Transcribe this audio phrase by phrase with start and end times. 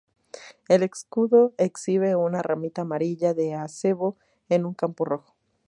[0.67, 4.17] El escudo exhibe una ramita amarilla de acebo
[4.49, 5.35] en un campo rojo.